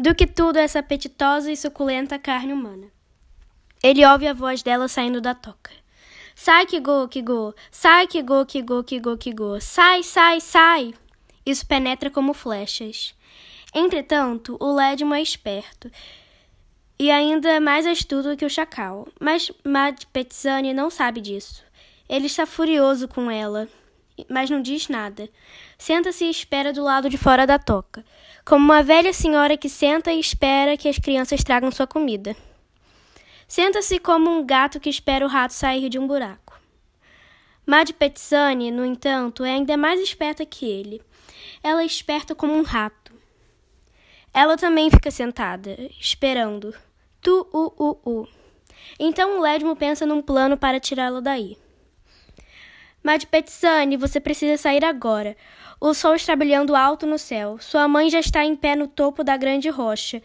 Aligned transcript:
do 0.00 0.14
que 0.14 0.26
tudo 0.26 0.58
essa 0.58 0.78
apetitosa 0.78 1.52
e 1.52 1.56
suculenta 1.56 2.18
carne 2.18 2.52
humana. 2.52 2.88
Ele 3.82 4.04
ouve 4.04 4.26
a 4.26 4.34
voz 4.34 4.62
dela 4.62 4.88
saindo 4.88 5.20
da 5.20 5.34
toca. 5.34 5.70
Sai, 6.34 6.66
Kigo, 6.66 7.06
Kigo! 7.08 7.54
Sai, 7.70 8.06
Kigo, 8.06 8.44
Kigo, 8.46 8.82
Kigo, 8.82 9.16
Kigo! 9.16 9.60
Sai, 9.60 10.02
sai, 10.02 10.40
sai! 10.40 10.94
Isso 11.44 11.66
penetra 11.66 12.10
como 12.10 12.32
flechas. 12.32 13.14
Entretanto, 13.74 14.56
o 14.60 14.74
Ledmo 14.74 15.14
é 15.14 15.22
esperto 15.22 15.90
e 16.98 17.10
ainda 17.10 17.60
mais 17.60 17.86
astuto 17.86 18.36
que 18.36 18.44
o 18.44 18.50
chacal, 18.50 19.08
mas 19.18 19.50
Mad 19.64 20.02
Petzani 20.12 20.74
não 20.74 20.90
sabe 20.90 21.20
disso. 21.20 21.64
Ele 22.08 22.26
está 22.26 22.44
furioso 22.44 23.08
com 23.08 23.30
ela, 23.30 23.68
mas 24.28 24.50
não 24.50 24.60
diz 24.60 24.88
nada. 24.88 25.28
Senta-se 25.78 26.24
e 26.24 26.30
espera 26.30 26.72
do 26.72 26.82
lado 26.82 27.08
de 27.08 27.16
fora 27.16 27.46
da 27.46 27.58
toca, 27.58 28.04
como 28.44 28.64
uma 28.64 28.82
velha 28.82 29.12
senhora 29.12 29.56
que 29.56 29.68
senta 29.68 30.12
e 30.12 30.20
espera 30.20 30.76
que 30.76 30.88
as 30.88 30.98
crianças 30.98 31.44
tragam 31.44 31.70
sua 31.70 31.86
comida. 31.86 32.36
Senta-se 33.46 33.98
como 33.98 34.30
um 34.30 34.44
gato 34.44 34.78
que 34.78 34.88
espera 34.88 35.24
o 35.24 35.28
rato 35.28 35.52
sair 35.52 35.88
de 35.88 35.98
um 35.98 36.06
buraco. 36.06 36.58
Mad 37.66 37.90
Petzani, 37.92 38.70
no 38.70 38.84
entanto, 38.84 39.44
é 39.44 39.52
ainda 39.52 39.76
mais 39.76 40.00
esperta 40.00 40.44
que 40.44 40.66
ele. 40.66 41.02
Ela 41.62 41.82
é 41.82 41.86
esperta 41.86 42.34
como 42.34 42.52
um 42.52 42.62
rato. 42.62 43.12
Ela 44.32 44.56
também 44.56 44.90
fica 44.90 45.10
sentada, 45.10 45.76
esperando. 45.98 46.74
Tu, 47.20 47.46
u, 47.52 47.72
u, 47.78 47.98
u. 48.04 48.28
Então 48.98 49.38
o 49.38 49.42
Ledmo 49.42 49.76
pensa 49.76 50.06
num 50.06 50.22
plano 50.22 50.56
para 50.56 50.80
tirá-la 50.80 51.20
daí. 51.20 51.56
Mad 53.02 53.24
Petzani, 53.24 53.96
você 53.96 54.20
precisa 54.20 54.56
sair 54.56 54.84
agora. 54.84 55.36
O 55.80 55.94
sol 55.94 56.14
está 56.14 56.36
brilhando 56.36 56.76
alto 56.76 57.06
no 57.06 57.18
céu. 57.18 57.56
Sua 57.58 57.88
mãe 57.88 58.10
já 58.10 58.20
está 58.20 58.44
em 58.44 58.54
pé 58.54 58.76
no 58.76 58.86
topo 58.86 59.24
da 59.24 59.36
grande 59.36 59.70
rocha. 59.70 60.22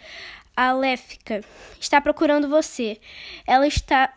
A 0.55 0.73
Léfica 0.73 1.41
está 1.79 2.01
procurando 2.01 2.49
você. 2.49 2.99
Ela 3.47 3.65
está. 3.65 4.13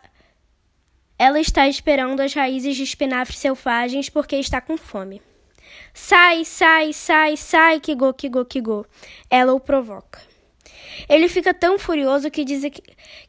Ela 1.17 1.39
está 1.39 1.67
esperando 1.67 2.21
as 2.21 2.33
raízes 2.33 2.75
de 2.75 2.83
espinafres 2.83 3.39
selvagens 3.39 4.09
porque 4.09 4.35
está 4.35 4.59
com 4.59 4.77
fome. 4.77 5.21
Sai, 5.93 6.45
sai, 6.45 6.93
sai, 6.93 7.35
sai, 7.37 7.79
Kigo, 7.79 8.13
Kigo, 8.13 8.45
Kigo. 8.45 8.85
Ela 9.29 9.53
o 9.53 9.59
provoca. 9.59 10.21
Ele 11.07 11.27
fica 11.27 11.53
tão 11.53 11.77
furioso 11.79 12.29
que, 12.31 12.45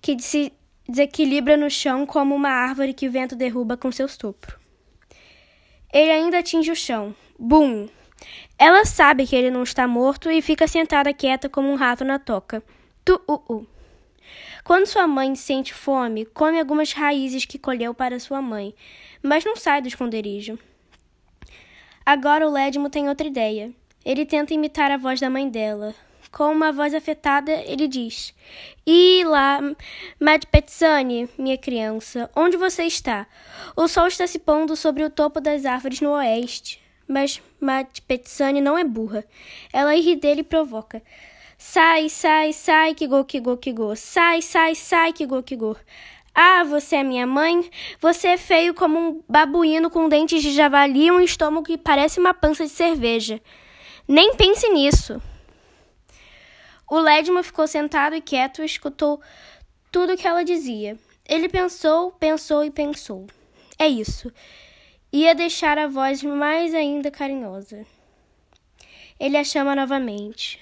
que 0.00 0.18
se 0.20 0.52
desequilibra 0.88 1.56
no 1.56 1.70
chão 1.70 2.04
como 2.04 2.34
uma 2.34 2.50
árvore 2.50 2.94
que 2.94 3.08
o 3.08 3.12
vento 3.12 3.36
derruba 3.36 3.76
com 3.76 3.92
seu 3.92 4.08
sopro. 4.08 4.59
Ele 5.92 6.10
ainda 6.10 6.38
atinge 6.38 6.70
o 6.70 6.76
chão. 6.76 7.14
Bum! 7.38 7.88
Ela 8.58 8.84
sabe 8.84 9.26
que 9.26 9.34
ele 9.34 9.50
não 9.50 9.62
está 9.62 9.88
morto 9.88 10.30
e 10.30 10.42
fica 10.42 10.68
sentada 10.68 11.12
quieta 11.12 11.48
como 11.48 11.70
um 11.70 11.74
rato 11.74 12.04
na 12.04 12.18
toca. 12.18 12.62
Tu-u-u. 13.04 13.66
Quando 14.62 14.86
sua 14.86 15.06
mãe 15.06 15.34
sente 15.34 15.72
fome, 15.72 16.26
come 16.26 16.60
algumas 16.60 16.92
raízes 16.92 17.44
que 17.44 17.58
colheu 17.58 17.94
para 17.94 18.20
sua 18.20 18.42
mãe, 18.42 18.74
mas 19.22 19.44
não 19.44 19.56
sai 19.56 19.80
do 19.80 19.88
esconderijo. 19.88 20.58
Agora 22.04 22.46
o 22.46 22.52
Ledmo 22.52 22.90
tem 22.90 23.08
outra 23.08 23.26
ideia. 23.26 23.72
Ele 24.04 24.26
tenta 24.26 24.54
imitar 24.54 24.90
a 24.90 24.96
voz 24.96 25.20
da 25.20 25.30
mãe 25.30 25.48
dela. 25.48 25.94
Com 26.32 26.52
uma 26.52 26.70
voz 26.70 26.94
afetada, 26.94 27.52
ele 27.66 27.88
diz: 27.88 28.32
E 28.86 29.24
lá, 29.24 29.60
Mad 30.20 30.44
minha 31.36 31.58
criança, 31.58 32.30
onde 32.36 32.56
você 32.56 32.84
está? 32.84 33.26
O 33.76 33.88
sol 33.88 34.06
está 34.06 34.26
se 34.26 34.38
pondo 34.38 34.76
sobre 34.76 35.02
o 35.02 35.10
topo 35.10 35.40
das 35.40 35.64
árvores 35.64 36.00
no 36.00 36.10
oeste. 36.12 36.80
Mas 37.08 37.42
Mad 37.60 37.88
não 38.62 38.78
é 38.78 38.84
burra. 38.84 39.24
Ela 39.72 39.96
ri 39.96 40.14
dele 40.14 40.42
e 40.42 40.44
provoca. 40.44 41.02
Sai, 41.58 42.08
sai, 42.08 42.52
sai, 42.52 42.94
que 42.94 43.06
go, 43.06 43.24
que 43.24 43.40
go, 43.40 43.56
que 43.56 43.72
go. 43.72 43.94
Sai, 43.96 44.40
sai, 44.40 44.74
sai, 44.76 45.12
que 45.12 45.26
go, 45.26 45.42
que 45.42 45.56
go. 45.56 45.76
Ah, 46.34 46.62
você 46.62 46.96
é 46.96 47.02
minha 47.02 47.26
mãe? 47.26 47.68
Você 48.00 48.28
é 48.28 48.36
feio 48.36 48.72
como 48.72 48.98
um 48.98 49.22
babuíno 49.28 49.90
com 49.90 50.08
dentes 50.08 50.42
de 50.42 50.52
javali 50.52 51.06
e 51.06 51.10
um 51.10 51.20
estômago 51.20 51.66
que 51.66 51.76
parece 51.76 52.20
uma 52.20 52.32
pança 52.32 52.64
de 52.64 52.70
cerveja. 52.70 53.40
Nem 54.06 54.34
pense 54.36 54.68
nisso. 54.70 55.20
O 56.90 56.98
Ledman 56.98 57.44
ficou 57.44 57.68
sentado 57.68 58.16
e 58.16 58.20
quieto 58.20 58.62
e 58.62 58.66
escutou 58.66 59.22
tudo 59.92 60.14
o 60.14 60.16
que 60.16 60.26
ela 60.26 60.44
dizia. 60.44 60.98
Ele 61.24 61.48
pensou, 61.48 62.10
pensou 62.10 62.64
e 62.64 62.70
pensou. 62.70 63.28
É 63.78 63.86
isso. 63.86 64.32
Ia 65.12 65.32
deixar 65.32 65.78
a 65.78 65.86
voz 65.86 66.20
mais 66.24 66.74
ainda 66.74 67.08
carinhosa. 67.08 67.86
Ele 69.20 69.36
a 69.36 69.44
chama 69.44 69.76
novamente. 69.76 70.58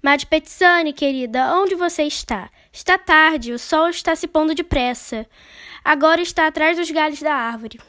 Mad 0.00 0.22
Petsani, 0.26 0.92
querida, 0.92 1.52
onde 1.56 1.74
você 1.74 2.04
está? 2.04 2.48
Está 2.72 2.96
tarde, 2.96 3.52
o 3.52 3.58
sol 3.58 3.88
está 3.88 4.14
se 4.14 4.28
pondo 4.28 4.54
depressa. 4.54 5.26
Agora 5.84 6.22
está 6.22 6.46
atrás 6.46 6.76
dos 6.76 6.92
galhos 6.92 7.20
da 7.20 7.34
árvore. 7.34 7.80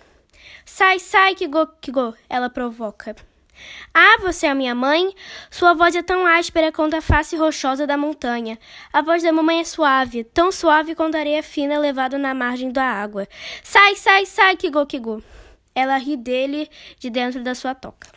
Sai, 0.66 0.97
sai, 0.97 1.35
Kigo, 1.35 1.67
Kigo, 1.79 2.16
ela 2.27 2.49
provoca. 2.49 3.16
Ah, 3.94 4.18
você 4.22 4.47
é 4.47 4.53
minha 4.53 4.75
mãe? 4.75 5.13
Sua 5.50 5.73
voz 5.73 5.95
é 5.95 6.01
tão 6.01 6.25
áspera 6.25 6.72
quanto 6.72 6.95
a 6.95 7.01
face 7.01 7.35
rochosa 7.35 7.88
da 7.88 7.97
montanha. 7.97 8.59
A 8.94 9.01
voz 9.01 9.23
da 9.23 9.31
mamãe 9.31 9.59
é 9.59 9.63
suave, 9.63 10.23
tão 10.23 10.51
suave 10.51 10.95
quanto 10.95 11.16
a 11.16 11.19
areia 11.19 11.41
fina 11.41 11.79
levada 11.79 12.17
na 12.17 12.34
margem 12.34 12.72
da 12.72 12.84
água. 12.84 13.28
Sai, 13.63 13.96
sai, 13.96 14.25
sai, 14.25 14.56
Kigo, 14.56 14.85
Kigo. 14.85 15.23
Ela 15.73 15.97
ri 15.97 16.17
dele 16.17 16.69
de 17.00 17.09
dentro 17.09 17.44
da 17.44 17.56
sua 17.56 17.75
toca. 17.75 18.09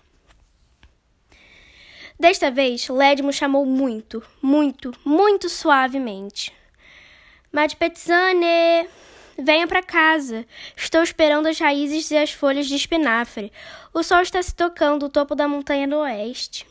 Desta 2.18 2.50
vez, 2.50 2.86
Ledmo 2.88 3.32
chamou 3.32 3.64
muito, 3.64 4.22
muito, 4.42 4.92
muito 5.04 5.48
suavemente. 5.48 6.52
Mad 7.50 7.74
Petzane, 7.74 8.86
venha 9.42 9.66
para 9.66 9.82
casa. 9.82 10.46
Estou 10.76 11.02
esperando 11.02 11.46
as 11.46 11.58
raízes 11.58 12.10
e 12.10 12.16
as 12.16 12.32
folhas 12.32 12.66
de 12.66 12.76
espinafre. 12.76 13.52
O 13.92 14.02
sol 14.02 14.20
está 14.20 14.42
se 14.42 14.54
tocando 14.54 15.06
o 15.06 15.08
topo 15.08 15.34
da 15.34 15.48
montanha 15.48 15.88
do 15.88 15.96
oeste. 15.96 16.66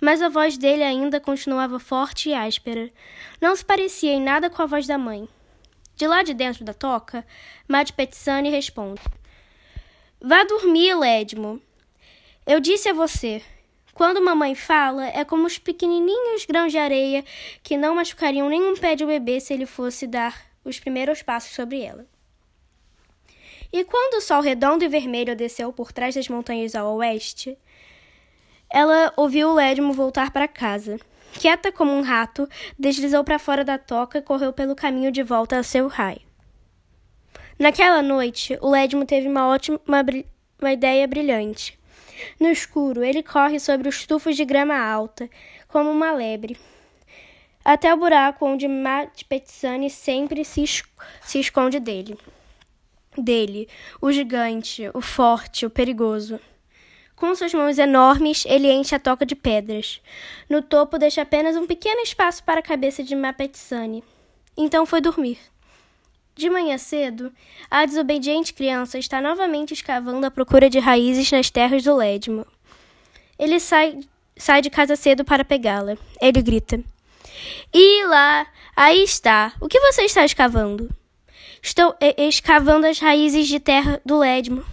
Mas 0.00 0.22
a 0.22 0.28
voz 0.28 0.56
dele 0.56 0.82
ainda 0.82 1.20
continuava 1.20 1.78
forte 1.78 2.30
e 2.30 2.34
áspera. 2.34 2.90
Não 3.40 3.54
se 3.54 3.64
parecia 3.64 4.12
em 4.12 4.20
nada 4.20 4.48
com 4.48 4.62
a 4.62 4.66
voz 4.66 4.86
da 4.86 4.96
mãe. 4.96 5.28
De 5.96 6.06
lá 6.06 6.22
de 6.22 6.32
dentro 6.32 6.64
da 6.64 6.72
toca, 6.72 7.26
Mad 7.68 7.90
Petzane 7.90 8.48
responde: 8.48 9.02
Vá 10.20 10.44
dormir, 10.44 10.94
Ledmo. 10.94 11.60
Eu 12.46 12.60
disse 12.60 12.88
a 12.88 12.94
você. 12.94 13.42
Quando 13.92 14.24
mamãe 14.24 14.54
fala, 14.54 15.06
é 15.08 15.24
como 15.26 15.46
os 15.46 15.58
pequenininhos 15.58 16.46
grãos 16.46 16.72
de 16.72 16.78
areia 16.78 17.22
que 17.62 17.76
não 17.76 17.96
machucariam 17.96 18.48
nenhum 18.48 18.74
pé 18.74 18.94
de 18.94 19.04
bebê 19.04 19.40
se 19.40 19.52
ele 19.52 19.66
fosse 19.66 20.06
dar 20.06 20.49
os 20.64 20.78
primeiros 20.78 21.22
passos 21.22 21.54
sobre 21.54 21.80
ela. 21.82 22.06
E 23.72 23.84
quando 23.84 24.14
o 24.14 24.20
sol 24.20 24.40
redondo 24.40 24.84
e 24.84 24.88
vermelho 24.88 25.36
desceu 25.36 25.72
por 25.72 25.92
trás 25.92 26.14
das 26.14 26.28
montanhas 26.28 26.74
ao 26.74 26.96
oeste, 26.96 27.56
ela 28.68 29.12
ouviu 29.16 29.48
o 29.48 29.54
Ledmo 29.54 29.92
voltar 29.92 30.30
para 30.32 30.48
casa. 30.48 30.98
Quieta 31.32 31.70
como 31.70 31.92
um 31.92 32.02
rato, 32.02 32.48
deslizou 32.78 33.22
para 33.22 33.38
fora 33.38 33.64
da 33.64 33.78
toca 33.78 34.18
e 34.18 34.22
correu 34.22 34.52
pelo 34.52 34.74
caminho 34.74 35.12
de 35.12 35.22
volta 35.22 35.56
ao 35.56 35.64
seu 35.64 35.86
raio. 35.86 36.22
Naquela 37.58 38.02
noite, 38.02 38.58
o 38.60 38.70
Ledmo 38.70 39.04
teve 39.04 39.28
uma 39.28 39.46
ótima 39.46 39.80
uma, 39.86 40.72
ideia 40.72 41.06
brilhante. 41.06 41.78
No 42.38 42.48
escuro, 42.48 43.04
ele 43.04 43.22
corre 43.22 43.60
sobre 43.60 43.88
os 43.88 44.06
tufos 44.06 44.36
de 44.36 44.44
grama 44.44 44.76
alta, 44.76 45.28
como 45.68 45.90
uma 45.90 46.12
lebre, 46.12 46.56
até 47.64 47.92
o 47.92 47.96
buraco 47.96 48.46
onde 48.46 48.66
Matt 48.66 49.24
Petzani 49.24 49.90
sempre 49.90 50.44
se, 50.44 50.62
es 50.62 50.82
se 51.22 51.38
esconde 51.38 51.78
dele. 51.78 52.18
Dele, 53.16 53.68
o 54.00 54.10
gigante, 54.12 54.88
o 54.94 55.00
forte, 55.00 55.66
o 55.66 55.70
perigoso. 55.70 56.40
Com 57.16 57.34
suas 57.34 57.52
mãos 57.52 57.78
enormes, 57.78 58.44
ele 58.46 58.72
enche 58.72 58.94
a 58.94 58.98
toca 58.98 59.26
de 59.26 59.34
pedras. 59.34 60.00
No 60.48 60.62
topo 60.62 60.96
deixa 60.96 61.20
apenas 61.20 61.54
um 61.54 61.66
pequeno 61.66 62.00
espaço 62.00 62.42
para 62.42 62.60
a 62.60 62.62
cabeça 62.62 63.02
de 63.02 63.14
Mapetsani. 63.14 64.02
Então 64.56 64.86
foi 64.86 65.02
dormir. 65.02 65.38
De 66.34 66.48
manhã 66.48 66.78
cedo, 66.78 67.30
a 67.70 67.84
desobediente 67.84 68.54
criança 68.54 68.98
está 68.98 69.20
novamente 69.20 69.74
escavando 69.74 70.24
à 70.24 70.30
procura 70.30 70.70
de 70.70 70.78
raízes 70.78 71.30
nas 71.30 71.50
terras 71.50 71.82
do 71.82 71.94
Ledmo. 71.94 72.46
Ele 73.38 73.60
sai, 73.60 74.00
sai 74.36 74.62
de 74.62 74.70
casa 74.70 74.96
cedo 74.96 75.22
para 75.22 75.44
pegá-la. 75.44 75.98
Ele 76.18 76.40
grita: 76.40 76.82
E 77.72 78.04
lá, 78.06 78.46
aí 78.76 79.02
está. 79.02 79.52
O 79.60 79.68
que 79.68 79.80
você 79.80 80.02
está 80.02 80.24
escavando? 80.24 80.90
Estou 81.62 81.94
escavando 82.16 82.86
as 82.86 82.98
raízes 82.98 83.48
de 83.48 83.60
terra 83.60 84.00
do 84.04 84.18
Ledmo. 84.18 84.64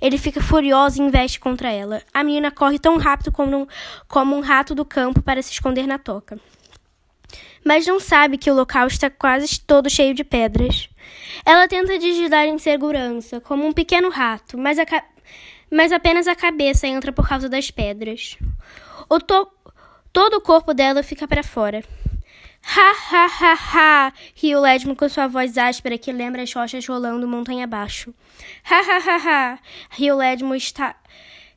Ele 0.00 0.18
fica 0.18 0.40
furioso 0.42 1.00
e 1.00 1.04
investe 1.04 1.40
contra 1.40 1.70
ela. 1.70 2.02
A 2.12 2.22
menina 2.24 2.50
corre 2.50 2.78
tão 2.78 2.96
rápido 2.96 3.30
como 3.32 3.56
um, 3.56 3.66
como 4.06 4.36
um 4.36 4.40
rato 4.40 4.74
do 4.74 4.84
campo 4.84 5.22
para 5.22 5.42
se 5.42 5.52
esconder 5.52 5.86
na 5.86 5.98
toca 5.98 6.38
mas 7.64 7.86
não 7.86 8.00
sabe 8.00 8.38
que 8.38 8.50
o 8.50 8.54
local 8.54 8.86
está 8.86 9.10
quase 9.10 9.60
todo 9.60 9.90
cheio 9.90 10.14
de 10.14 10.24
pedras. 10.24 10.88
Ela 11.44 11.68
tenta 11.68 11.98
digitar 11.98 12.46
em 12.46 12.58
segurança, 12.58 13.40
como 13.42 13.66
um 13.66 13.72
pequeno 13.72 14.08
rato, 14.08 14.56
mas, 14.56 14.78
mas 15.70 15.92
apenas 15.92 16.26
a 16.26 16.34
cabeça 16.34 16.86
entra 16.86 17.12
por 17.12 17.28
causa 17.28 17.46
das 17.46 17.70
pedras. 17.70 18.38
O 19.08 19.20
to 19.20 19.46
Todo 20.18 20.38
o 20.38 20.40
corpo 20.40 20.74
dela 20.74 21.00
fica 21.04 21.28
para 21.28 21.44
fora. 21.44 21.84
Ha, 22.76 22.90
ha, 22.90 23.26
ha, 23.40 23.54
ha! 23.54 24.12
riu 24.34 24.60
com 24.96 25.08
sua 25.08 25.28
voz 25.28 25.56
áspera 25.56 25.96
que 25.96 26.10
lembra 26.10 26.42
as 26.42 26.52
rochas 26.52 26.84
rolando 26.88 27.28
montanha 27.28 27.62
abaixo. 27.62 28.12
Ha, 28.68 28.80
ha, 28.80 28.96
ha, 28.96 29.16
ha! 29.16 29.58
riu 29.90 30.16
Ledmo, 30.16 30.56
está... 30.56 30.96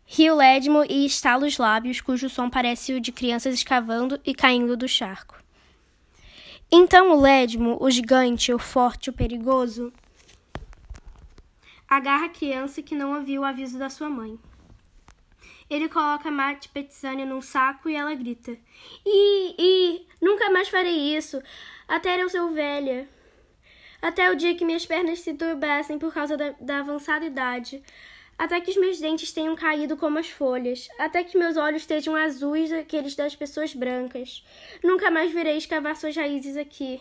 riu 0.06 0.36
Ledmo 0.36 0.86
e 0.88 1.08
estala 1.08 1.48
os 1.48 1.58
lábios, 1.58 2.02
cujo 2.02 2.30
som 2.30 2.52
parece 2.52 2.94
o 2.94 3.02
de 3.02 3.12
crianças 3.12 3.56
escavando 3.56 4.22
e 4.24 4.32
caindo 4.32 4.78
do 4.78 4.88
charco. 4.88 5.36
Então 6.72 7.14
o 7.14 7.20
Ledmo, 7.20 7.80
o 7.82 7.90
gigante, 7.90 8.54
o 8.54 8.60
forte, 8.60 9.10
o 9.10 9.14
perigoso, 9.14 9.92
agarra 11.90 12.28
a 12.28 12.30
criança 12.30 12.84
que 12.84 12.94
não 12.94 13.16
ouviu 13.16 13.42
o 13.42 13.46
aviso 13.46 13.80
da 13.80 13.90
sua 13.90 14.08
mãe. 14.08 14.38
Ele 15.70 15.88
coloca 15.88 16.30
Mate 16.30 16.70
Petzania 16.70 17.26
num 17.26 17.42
saco 17.42 17.90
e 17.90 17.96
ela 17.96 18.14
grita: 18.14 18.52
Ih, 19.06 19.56
ih, 19.58 20.08
nunca 20.22 20.50
mais 20.50 20.70
farei 20.70 21.16
isso. 21.16 21.42
Até 21.88 22.22
eu 22.22 22.30
ser 22.30 22.46
velha. 22.50 23.08
Até 24.02 24.32
o 24.32 24.36
dia 24.36 24.56
que 24.56 24.66
minhas 24.66 24.86
pernas 24.86 25.20
se 25.20 25.34
turbassem 25.34 26.00
por 26.00 26.14
causa 26.14 26.36
da, 26.36 26.56
da 26.60 26.80
avançada 26.80 27.26
idade. 27.26 27.84
Até 28.38 28.60
que 28.60 28.72
os 28.72 28.78
meus 28.78 29.00
dentes 29.00 29.32
tenham 29.32 29.56
caído 29.56 29.96
como 29.96 30.18
as 30.18 30.28
folhas. 30.30 30.90
Até 30.98 31.24
que 31.24 31.38
meus 31.38 31.56
olhos 31.56 31.84
estejam 31.84 32.16
azuis, 32.16 32.72
aqueles 32.72 33.16
das 33.16 33.36
pessoas 33.36 33.76
brancas. 33.76 34.44
Nunca 34.84 35.12
mais 35.12 35.32
virei 35.32 35.58
escavar 35.58 35.96
suas 35.96 36.16
raízes 36.16 36.58
aqui. 36.58 37.00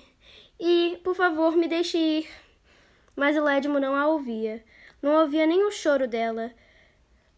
E, 0.60 1.00
por 1.02 1.14
favor, 1.14 1.56
me 1.56 1.66
deixe 1.66 1.96
ir. 1.96 2.28
Mas 3.16 3.36
o 3.36 3.42
Ledmo 3.42 3.80
não 3.80 3.96
a 3.96 4.06
ouvia. 4.06 4.62
Não 5.00 5.22
ouvia 5.22 5.46
nem 5.46 5.64
o 5.64 5.70
choro 5.70 6.06
dela. 6.06 6.52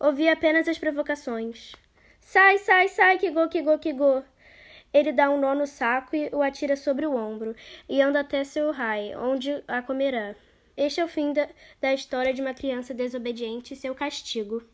Ouvia 0.03 0.33
apenas 0.33 0.67
as 0.67 0.79
provocações. 0.79 1.77
Sai, 2.21 2.59
sai, 2.59 2.89
sai, 2.89 3.19
que 3.19 3.31
go, 3.31 3.49
que 3.49 3.63
go, 3.63 3.79
que 3.79 3.93
go. 3.93 4.25
Ele 4.93 5.13
dá 5.13 5.31
um 5.31 5.39
nó 5.39 5.55
no 5.55 5.65
saco 5.65 6.17
e 6.17 6.29
o 6.33 6.43
atira 6.43 6.75
sobre 6.75 7.07
o 7.07 7.15
ombro, 7.15 7.55
e 7.89 8.03
anda 8.03 8.19
até 8.19 8.43
seu 8.43 8.73
rai, 8.73 9.15
onde 9.15 9.63
a 9.69 9.81
comerá. 9.81 10.35
Este 10.77 11.01
é 11.01 11.05
o 11.05 11.09
fim 11.09 11.33
da, 11.33 11.49
da 11.81 11.95
história 11.95 12.35
de 12.35 12.43
uma 12.43 12.53
criança 12.53 12.93
desobediente 12.93 13.75
e 13.75 13.77
seu 13.77 13.95
castigo. 13.95 14.65